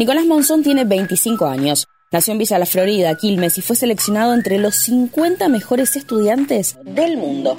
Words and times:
Nicolás 0.00 0.24
Monzón 0.24 0.62
tiene 0.62 0.84
25 0.86 1.44
años. 1.44 1.86
Nació 2.10 2.32
en 2.32 2.38
Villa 2.38 2.58
La 2.58 2.64
Florida, 2.64 3.14
Quilmes, 3.18 3.58
y 3.58 3.60
fue 3.60 3.76
seleccionado 3.76 4.32
entre 4.32 4.56
los 4.56 4.74
50 4.76 5.46
mejores 5.50 5.94
estudiantes 5.94 6.78
del 6.86 7.18
mundo. 7.18 7.54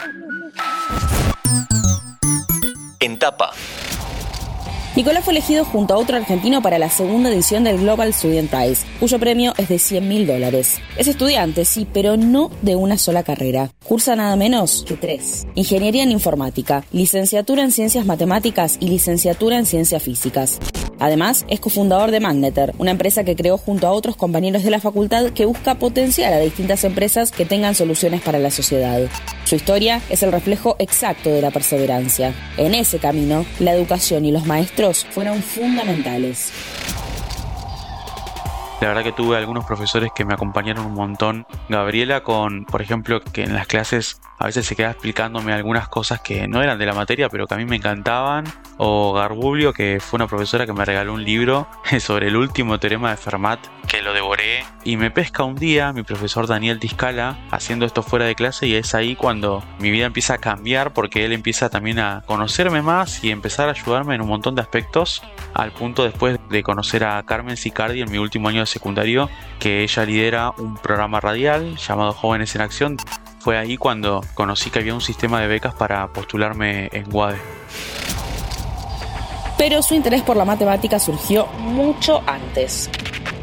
En 3.00 3.20
tapa. 3.20 3.52
Nicolás 4.96 5.24
fue 5.24 5.34
elegido 5.34 5.66
junto 5.66 5.94
a 5.94 5.98
otro 5.98 6.18
argentino 6.18 6.64
para 6.64 6.80
la 6.80 6.90
segunda 6.90 7.30
edición 7.30 7.64
del 7.64 7.78
Global 7.78 8.12
Student 8.12 8.50
Prize, 8.50 8.88
cuyo 9.00 9.20
premio 9.20 9.54
es 9.60 9.70
de 9.70 9.78
100 9.78 10.08
mil 10.08 10.26
dólares. 10.26 10.82
Es 10.98 11.08
estudiante, 11.08 11.64
sí, 11.64 11.88
pero 11.94 12.18
no 12.18 12.50
de 12.64 12.76
una 12.76 12.98
sola 12.98 13.22
carrera. 13.22 13.70
Cursa 13.88 14.16
nada 14.16 14.36
menos 14.36 14.84
que 14.88 14.96
tres. 14.96 15.46
Ingeniería 15.54 16.02
en 16.02 16.12
informática, 16.12 16.84
licenciatura 16.92 17.62
en 17.62 17.72
ciencias 17.72 18.08
matemáticas 18.08 18.78
y 18.80 18.90
licenciatura 18.90 19.60
en 19.60 19.68
ciencias 19.68 20.02
físicas. 20.02 20.60
Además, 21.02 21.48
es 21.50 21.60
cofundador 21.60 22.12
de 22.12 22.20
Magneter, 22.20 22.76
una 22.78 22.92
empresa 22.92 23.24
que 23.24 23.36
creó 23.36 23.58
junto 23.58 23.88
a 23.88 23.92
otros 23.92 24.16
compañeros 24.16 24.64
de 24.64 24.70
la 24.70 24.80
facultad 24.80 25.32
que 25.32 25.46
busca 25.46 25.74
potenciar 25.74 26.32
a 26.32 26.38
distintas 26.38 26.84
empresas 26.84 27.32
que 27.32 27.44
tengan 27.44 27.74
soluciones 27.74 28.22
para 28.22 28.38
la 28.38 28.52
sociedad. 28.52 29.02
Su 29.44 29.56
historia 29.56 30.00
es 30.12 30.22
el 30.22 30.32
reflejo 30.32 30.76
exacto 30.78 31.32
de 31.32 31.42
la 31.42 31.50
perseverancia. 31.50 32.36
En 32.56 32.76
ese 32.76 33.00
camino, 33.00 33.48
la 33.60 33.74
educación 33.74 34.26
y 34.26 34.32
los 34.32 34.46
maestros 34.46 35.08
fueron 35.10 35.42
fundamentales. 35.42 36.52
La 38.82 38.88
verdad 38.88 39.04
que 39.04 39.12
tuve 39.12 39.38
algunos 39.38 39.64
profesores 39.64 40.12
que 40.12 40.26
me 40.26 40.34
acompañaron 40.34 40.88
un 40.88 40.96
montón. 40.96 41.46
Gabriela 41.70 42.24
con, 42.24 42.66
por 42.66 42.82
ejemplo, 42.82 43.22
que 43.22 43.44
en 43.44 43.54
las 43.54 43.68
clases 43.68 44.20
a 44.40 44.48
veces 44.48 44.66
se 44.66 44.76
quedaba 44.76 44.94
explicándome 44.94 45.54
algunas 45.54 45.88
cosas 45.88 46.20
que 46.22 46.48
no 46.48 46.64
eran 46.64 46.80
de 46.80 46.88
la 46.88 46.94
materia, 46.94 47.30
pero 47.30 47.46
que 47.46 47.54
a 47.54 47.58
mí 47.58 47.66
me 47.66 47.76
encantaban. 47.76 48.46
O 48.78 49.14
Garbulio, 49.14 49.72
que 49.72 50.00
fue 50.00 50.18
una 50.18 50.26
profesora 50.26 50.66
que 50.66 50.74
me 50.74 50.84
regaló 50.84 51.14
un 51.14 51.24
libro 51.24 51.68
sobre 52.00 52.30
el 52.30 52.36
último 52.36 52.80
teorema 52.80 53.12
de 53.12 53.18
Fermat, 53.18 53.60
que 53.88 54.02
lo 54.02 54.14
devoré. 54.14 54.66
Y 54.84 54.98
me 54.98 55.12
pesca 55.12 55.44
un 55.44 55.56
día 55.56 55.94
mi 55.94 56.02
profesor 56.02 56.48
Daniel 56.48 56.80
Tiscala 56.80 57.38
haciendo 57.52 57.86
esto 57.86 58.02
fuera 58.02 58.26
de 58.26 58.34
clase 58.34 58.66
y 58.66 58.74
es 58.74 58.96
ahí 58.96 59.16
cuando 59.16 59.64
mi 59.78 59.92
vida 59.92 60.08
empieza 60.08 60.36
a 60.36 60.38
cambiar 60.40 60.92
porque 60.92 61.24
él 61.24 61.34
empieza 61.34 61.70
también 61.70 62.00
a 62.00 62.24
conocerme 62.26 62.82
más 62.82 63.24
y 63.24 63.30
empezar 63.30 63.68
a 63.68 63.74
ayudarme 63.74 64.16
en 64.16 64.22
un 64.22 64.30
montón 64.30 64.56
de 64.56 64.62
aspectos, 64.62 65.22
al 65.54 65.72
punto 65.72 66.04
después 66.04 66.40
de 66.50 66.64
conocer 66.64 67.04
a 67.04 67.22
Carmen 67.24 67.58
Sicardi 67.58 68.02
en 68.02 68.10
mi 68.10 68.18
último 68.18 68.50
año 68.50 68.62
de 68.62 68.66
secundario, 68.72 69.30
que 69.60 69.84
ella 69.84 70.06
lidera 70.06 70.54
un 70.58 70.78
programa 70.78 71.20
radial 71.20 71.76
llamado 71.78 72.14
Jóvenes 72.14 72.56
en 72.56 72.62
Acción 72.62 72.98
fue 73.42 73.58
ahí 73.58 73.76
cuando 73.76 74.24
conocí 74.36 74.70
que 74.70 74.80
había 74.80 74.94
un 74.94 75.02
sistema 75.02 75.42
de 75.42 75.48
becas 75.48 75.74
para 75.74 76.08
postularme 76.08 76.90
en 76.92 77.06
WADE. 77.12 77.40
Pero 79.58 79.82
su 79.82 79.96
interés 79.96 80.22
por 80.22 80.38
la 80.38 80.46
matemática 80.46 81.00
surgió 81.00 81.48
mucho 81.60 82.24
antes. 82.28 82.90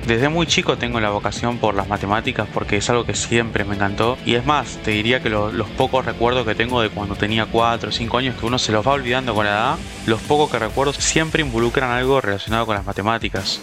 Desde 0.06 0.28
muy 0.28 0.46
chico 0.46 0.78
tengo 0.78 1.00
la 1.00 1.10
vocación 1.10 1.58
por 1.58 1.74
las 1.74 1.86
matemáticas 1.86 2.48
porque 2.54 2.78
es 2.78 2.88
algo 2.88 3.04
que 3.04 3.14
siempre 3.14 3.64
me 3.64 3.74
encantó. 3.74 4.16
Y 4.24 4.36
es 4.36 4.46
más, 4.46 4.78
te 4.82 4.92
diría 4.92 5.20
que 5.20 5.28
los 5.28 5.68
pocos 5.76 6.04
recuerdos 6.04 6.46
que 6.46 6.54
tengo 6.54 6.80
de 6.80 6.88
cuando 6.90 7.14
tenía 7.14 7.46
4 7.46 7.90
o 7.90 7.92
5 7.92 8.18
años, 8.18 8.36
que 8.36 8.46
uno 8.46 8.58
se 8.58 8.72
los 8.72 8.86
va 8.86 8.92
olvidando 8.92 9.34
con 9.34 9.44
la 9.44 9.50
edad, 9.50 9.78
los 10.06 10.20
pocos 10.22 10.50
que 10.50 10.58
recuerdo 10.58 10.92
siempre 10.92 11.42
involucran 11.42 11.90
algo 11.90 12.20
relacionado 12.20 12.66
con 12.66 12.76
las 12.76 12.86
matemáticas. 12.86 13.60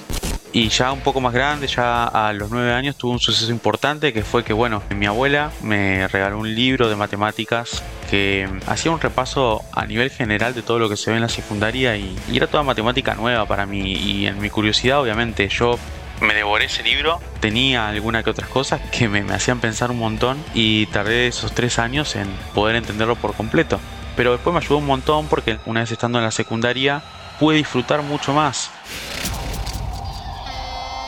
Y 0.55 0.69
ya 0.69 0.93
un 0.93 1.01
poco 1.01 1.19
más 1.19 1.33
grande, 1.33 1.67
ya 1.67 2.05
a 2.05 2.31
los 2.31 2.49
nueve 2.49 2.71
años, 2.71 2.95
tuve 2.95 3.11
un 3.11 3.19
suceso 3.19 3.51
importante 3.51 4.13
que 4.13 4.23
fue 4.23 4.45
que, 4.45 4.53
bueno, 4.53 4.81
mi 4.95 5.05
abuela 5.05 5.51
me 5.61 6.07
regaló 6.07 6.39
un 6.39 6.55
libro 6.55 6.87
de 6.87 6.95
matemáticas 6.95 7.83
que 8.09 8.47
hacía 8.65 8.89
un 8.93 9.01
repaso 9.01 9.65
a 9.73 9.85
nivel 9.85 10.11
general 10.11 10.53
de 10.53 10.61
todo 10.61 10.79
lo 10.79 10.87
que 10.87 10.95
se 10.95 11.09
ve 11.11 11.17
en 11.17 11.23
la 11.23 11.27
secundaria 11.27 11.97
y, 11.97 12.15
era 12.33 12.47
toda 12.47 12.63
matemática 12.63 13.15
nueva 13.15 13.45
para 13.45 13.65
mí. 13.65 13.95
Y 13.95 14.27
en 14.27 14.39
mi 14.39 14.49
curiosidad, 14.49 15.01
obviamente, 15.01 15.49
yo 15.49 15.77
me 16.21 16.33
devoré 16.33 16.67
ese 16.67 16.83
libro, 16.83 17.19
tenía 17.41 17.89
alguna 17.89 18.23
que 18.23 18.29
otras 18.29 18.47
cosas 18.47 18.79
que 18.93 19.09
me, 19.09 19.23
me, 19.23 19.33
hacían 19.33 19.59
pensar 19.59 19.91
un 19.91 19.99
montón 19.99 20.41
y 20.53 20.85
tardé 20.85 21.27
esos 21.27 21.51
tres 21.51 21.79
años 21.79 22.15
en 22.15 22.29
poder 22.53 22.77
entenderlo 22.77 23.17
por 23.17 23.33
completo. 23.33 23.77
Pero 24.15 24.31
después 24.31 24.53
me 24.53 24.61
ayudó 24.61 24.77
un 24.77 24.85
montón 24.85 25.27
porque 25.27 25.59
una 25.65 25.81
vez 25.81 25.91
estando 25.91 26.17
en 26.17 26.23
la 26.23 26.31
secundaria 26.31 27.03
pude 27.41 27.57
disfrutar 27.57 28.03
mucho 28.03 28.31
más. 28.33 28.71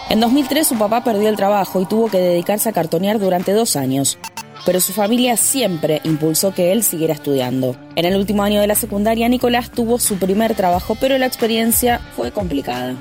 En 0.09 0.22
2003 0.22 0.66
su 0.66 0.78
papá 0.78 1.03
perdió 1.03 1.28
el 1.28 1.35
trabajo 1.35 1.81
y 1.81 1.85
tuvo 1.85 2.09
que 2.09 2.18
dedicarse 2.18 2.69
a 2.69 2.72
cartonear 2.72 3.19
durante 3.19 3.51
dos 3.51 3.75
años. 3.75 4.18
Pero 4.66 4.79
su 4.79 4.94
familia 4.94 5.35
siempre 5.35 6.00
impulsó 6.06 6.53
que 6.53 6.72
él 6.72 6.84
siguiera 6.84 7.13
estudiando. 7.13 7.75
En 7.97 8.06
el 8.06 8.16
último 8.16 8.44
año 8.44 8.62
de 8.62 8.68
la 8.68 8.75
secundaria, 8.75 9.28
Nicolás 9.28 9.69
tuvo 9.69 10.00
su 10.00 10.18
primer 10.18 10.56
trabajo, 10.56 10.95
pero 11.00 11.18
la 11.18 11.25
experiencia 11.25 12.00
fue 12.16 12.31
complicada. 12.31 12.95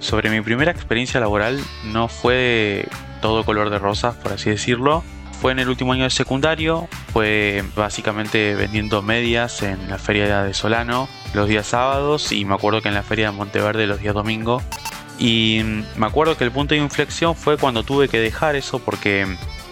Sobre 0.00 0.28
mi 0.30 0.40
primera 0.40 0.72
experiencia 0.72 1.20
laboral 1.20 1.60
no 1.84 2.08
fue 2.08 2.88
todo 3.22 3.44
color 3.44 3.70
de 3.70 3.78
rosas, 3.78 4.16
por 4.16 4.32
así 4.32 4.50
decirlo. 4.50 5.04
Fue 5.40 5.52
en 5.52 5.60
el 5.60 5.68
último 5.68 5.92
año 5.92 6.04
de 6.04 6.10
secundario, 6.10 6.88
fue 7.12 7.62
básicamente 7.76 8.56
vendiendo 8.56 9.00
medias 9.00 9.62
en 9.62 9.88
la 9.88 9.98
feria 9.98 10.42
de 10.42 10.54
Solano 10.54 11.08
los 11.34 11.46
días 11.46 11.68
sábados 11.68 12.32
y 12.32 12.44
me 12.44 12.54
acuerdo 12.54 12.82
que 12.82 12.88
en 12.88 12.94
la 12.94 13.02
feria 13.02 13.30
de 13.30 13.36
Monteverde 13.36 13.86
los 13.86 14.00
días 14.00 14.14
domingos 14.14 14.62
y 15.18 15.62
me 15.96 16.06
acuerdo 16.06 16.36
que 16.36 16.44
el 16.44 16.52
punto 16.52 16.74
de 16.74 16.80
inflexión 16.80 17.34
fue 17.34 17.56
cuando 17.56 17.82
tuve 17.82 18.08
que 18.08 18.20
dejar 18.20 18.56
eso 18.56 18.78
porque 18.78 19.26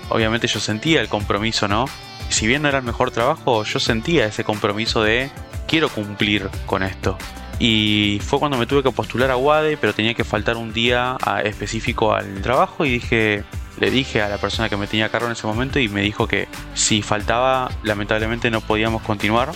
obviamente 0.08 0.46
yo 0.46 0.60
sentía 0.60 1.00
el 1.00 1.08
compromiso, 1.08 1.68
¿no? 1.68 1.86
Si 2.28 2.46
bien 2.46 2.62
no 2.62 2.68
era 2.68 2.78
el 2.78 2.84
mejor 2.84 3.10
trabajo, 3.10 3.64
yo 3.64 3.78
sentía 3.78 4.26
ese 4.26 4.44
compromiso 4.44 5.02
de 5.02 5.30
quiero 5.66 5.88
cumplir 5.88 6.48
con 6.66 6.82
esto. 6.82 7.18
Y 7.58 8.20
fue 8.22 8.38
cuando 8.38 8.56
me 8.56 8.66
tuve 8.66 8.82
que 8.82 8.90
postular 8.90 9.30
a 9.30 9.36
WADE, 9.36 9.76
pero 9.76 9.94
tenía 9.94 10.14
que 10.14 10.24
faltar 10.24 10.56
un 10.56 10.72
día 10.72 11.16
específico 11.44 12.12
al 12.12 12.42
trabajo 12.42 12.84
y 12.84 12.90
dije, 12.90 13.44
le 13.78 13.90
dije 13.90 14.22
a 14.22 14.28
la 14.28 14.38
persona 14.38 14.68
que 14.68 14.76
me 14.76 14.86
tenía 14.86 15.08
cargo 15.08 15.26
en 15.26 15.32
ese 15.32 15.46
momento 15.46 15.78
y 15.78 15.88
me 15.88 16.00
dijo 16.00 16.26
que 16.26 16.48
si 16.74 17.02
faltaba, 17.02 17.70
lamentablemente 17.82 18.50
no 18.50 18.60
podíamos 18.60 19.02
continuar. 19.02 19.52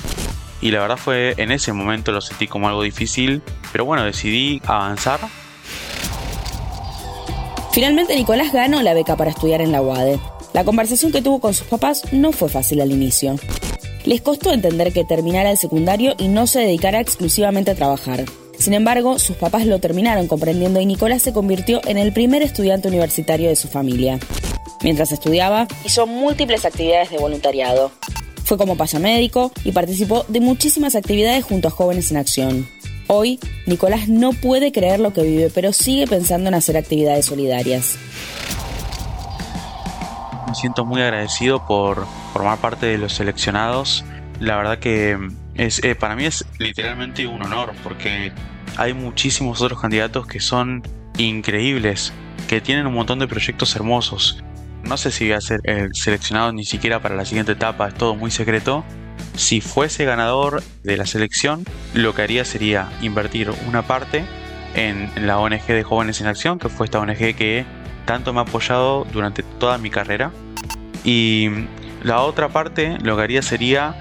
Y 0.60 0.70
la 0.70 0.80
verdad 0.80 0.96
fue 0.96 1.34
en 1.38 1.50
ese 1.50 1.72
momento 1.72 2.12
lo 2.12 2.20
sentí 2.20 2.46
como 2.46 2.68
algo 2.68 2.82
difícil, 2.82 3.42
pero 3.72 3.84
bueno, 3.84 4.04
decidí 4.04 4.60
avanzar 4.66 5.20
Finalmente 7.78 8.16
Nicolás 8.16 8.52
ganó 8.52 8.82
la 8.82 8.92
beca 8.92 9.16
para 9.16 9.30
estudiar 9.30 9.60
en 9.60 9.70
la 9.70 9.80
UADE. 9.80 10.18
La 10.52 10.64
conversación 10.64 11.12
que 11.12 11.22
tuvo 11.22 11.38
con 11.38 11.54
sus 11.54 11.68
papás 11.68 12.02
no 12.10 12.32
fue 12.32 12.48
fácil 12.48 12.80
al 12.80 12.90
inicio. 12.90 13.36
Les 14.04 14.20
costó 14.20 14.52
entender 14.52 14.92
que 14.92 15.04
terminara 15.04 15.52
el 15.52 15.58
secundario 15.58 16.16
y 16.18 16.26
no 16.26 16.48
se 16.48 16.58
dedicara 16.58 16.98
exclusivamente 16.98 17.70
a 17.70 17.76
trabajar. 17.76 18.24
Sin 18.58 18.74
embargo, 18.74 19.20
sus 19.20 19.36
papás 19.36 19.64
lo 19.64 19.78
terminaron 19.78 20.26
comprendiendo 20.26 20.80
y 20.80 20.86
Nicolás 20.86 21.22
se 21.22 21.32
convirtió 21.32 21.80
en 21.86 21.98
el 21.98 22.12
primer 22.12 22.42
estudiante 22.42 22.88
universitario 22.88 23.48
de 23.48 23.54
su 23.54 23.68
familia. 23.68 24.18
Mientras 24.82 25.12
estudiaba, 25.12 25.68
hizo 25.84 26.04
múltiples 26.08 26.64
actividades 26.64 27.10
de 27.10 27.18
voluntariado. 27.18 27.92
Fue 28.42 28.58
como 28.58 28.76
pasamédico 28.76 29.52
y 29.62 29.70
participó 29.70 30.24
de 30.26 30.40
muchísimas 30.40 30.96
actividades 30.96 31.44
junto 31.44 31.68
a 31.68 31.70
Jóvenes 31.70 32.10
en 32.10 32.16
Acción. 32.16 32.77
Hoy, 33.10 33.40
Nicolás 33.64 34.06
no 34.08 34.34
puede 34.34 34.70
creer 34.70 35.00
lo 35.00 35.14
que 35.14 35.22
vive, 35.22 35.50
pero 35.54 35.72
sigue 35.72 36.06
pensando 36.06 36.48
en 36.48 36.54
hacer 36.54 36.76
actividades 36.76 37.24
solidarias. 37.24 37.98
Me 40.46 40.54
siento 40.54 40.84
muy 40.84 41.00
agradecido 41.00 41.66
por 41.66 42.06
formar 42.34 42.58
parte 42.58 42.84
de 42.84 42.98
los 42.98 43.14
seleccionados. 43.14 44.04
La 44.40 44.58
verdad 44.58 44.78
que 44.78 45.16
es, 45.54 45.82
eh, 45.84 45.94
para 45.94 46.16
mí 46.16 46.26
es 46.26 46.44
literalmente 46.58 47.26
un 47.26 47.42
honor 47.42 47.72
porque 47.82 48.30
hay 48.76 48.92
muchísimos 48.92 49.62
otros 49.62 49.80
candidatos 49.80 50.26
que 50.26 50.38
son 50.38 50.82
increíbles, 51.16 52.12
que 52.46 52.60
tienen 52.60 52.86
un 52.86 52.92
montón 52.92 53.20
de 53.20 53.26
proyectos 53.26 53.74
hermosos. 53.74 54.44
No 54.82 54.98
sé 54.98 55.10
si 55.12 55.24
voy 55.24 55.32
a 55.32 55.40
ser 55.40 55.60
el 55.64 55.94
seleccionado 55.94 56.52
ni 56.52 56.66
siquiera 56.66 57.00
para 57.00 57.16
la 57.16 57.24
siguiente 57.24 57.52
etapa, 57.52 57.88
es 57.88 57.94
todo 57.94 58.14
muy 58.14 58.30
secreto, 58.30 58.84
si 59.36 59.60
fuese 59.60 60.04
ganador 60.04 60.62
de 60.82 60.96
la 60.96 61.06
selección, 61.06 61.64
lo 61.94 62.14
que 62.14 62.22
haría 62.22 62.44
sería 62.44 62.90
invertir 63.02 63.50
una 63.66 63.82
parte 63.82 64.24
en 64.74 65.10
la 65.26 65.38
ONG 65.38 65.66
de 65.66 65.82
Jóvenes 65.82 66.20
en 66.20 66.26
Acción, 66.26 66.58
que 66.58 66.68
fue 66.68 66.86
esta 66.86 67.00
ONG 67.00 67.34
que 67.34 67.64
tanto 68.04 68.32
me 68.32 68.40
ha 68.40 68.42
apoyado 68.42 69.06
durante 69.12 69.42
toda 69.42 69.78
mi 69.78 69.90
carrera. 69.90 70.30
Y 71.04 71.48
la 72.02 72.20
otra 72.20 72.48
parte 72.48 72.98
lo 73.02 73.16
que 73.16 73.22
haría 73.22 73.42
sería 73.42 73.94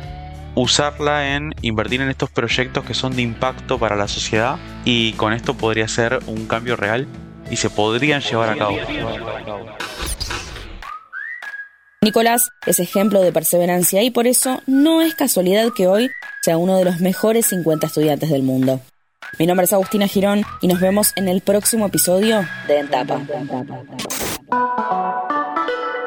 usarla 0.56 1.36
en 1.36 1.54
invertir 1.62 2.02
en 2.02 2.10
estos 2.10 2.30
proyectos 2.32 2.84
que 2.84 2.94
son 2.94 3.16
de 3.16 3.22
impacto 3.22 3.78
para 3.78 3.96
la 3.96 4.08
sociedad 4.08 4.58
y 4.86 5.14
con 5.14 5.34
esto 5.34 5.54
podría 5.54 5.88
ser 5.88 6.20
un 6.26 6.48
cambio 6.48 6.76
real 6.76 7.08
y 7.52 7.58
se 7.58 7.70
podrían 7.70 8.22
llevar 8.22 8.50
a 8.50 8.56
cabo. 8.56 8.78
Nicolás 12.02 12.52
es 12.68 12.80
ejemplo 12.80 13.22
de 13.22 13.32
perseverancia 13.32 14.04
y 14.04 14.12
por 14.12 14.28
eso 14.28 14.62
no 14.68 15.02
es 15.02 15.16
casualidad 15.16 15.70
que 15.76 15.88
hoy 15.88 16.12
sea 16.44 16.58
uno 16.58 16.78
de 16.78 16.86
los 16.86 17.00
mejores 17.00 17.48
50 17.48 17.88
estudiantes 17.88 18.30
del 18.30 18.44
mundo. 18.44 18.80
Mi 19.40 19.48
nombre 19.48 19.66
es 19.66 19.74
Agustina 19.74 20.08
Girón 20.08 20.44
y 20.62 20.68
nos 20.68 20.80
vemos 20.80 21.12
en 21.16 21.28
el 21.28 21.42
próximo 21.42 21.88
episodio 21.88 22.46
de 22.68 22.80
Entapa. 22.80 23.20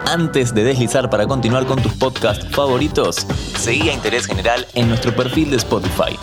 Antes 0.06 0.54
de 0.54 0.64
deslizar 0.64 1.10
para 1.10 1.26
continuar 1.26 1.66
con 1.66 1.82
tus 1.82 1.92
podcasts 1.94 2.46
favoritos, 2.50 3.26
seguí 3.58 3.90
a 3.90 3.92
Interés 3.92 4.26
General 4.26 4.66
en 4.74 4.88
nuestro 4.88 5.14
perfil 5.14 5.50
de 5.50 5.56
Spotify. 5.56 6.16